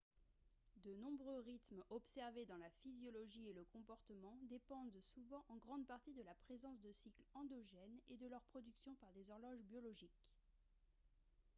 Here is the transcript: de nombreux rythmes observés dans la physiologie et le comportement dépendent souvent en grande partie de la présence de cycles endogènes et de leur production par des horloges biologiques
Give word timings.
de 0.83 0.95
nombreux 0.95 1.41
rythmes 1.41 1.83
observés 1.91 2.47
dans 2.47 2.57
la 2.57 2.71
physiologie 2.81 3.47
et 3.47 3.53
le 3.53 3.63
comportement 3.65 4.35
dépendent 4.49 4.99
souvent 4.99 5.45
en 5.47 5.57
grande 5.57 5.85
partie 5.85 6.11
de 6.15 6.23
la 6.23 6.33
présence 6.33 6.81
de 6.81 6.91
cycles 6.91 7.27
endogènes 7.35 7.99
et 8.09 8.17
de 8.17 8.25
leur 8.27 8.41
production 8.45 8.95
par 8.95 9.11
des 9.13 9.29
horloges 9.29 9.61
biologiques 9.61 10.25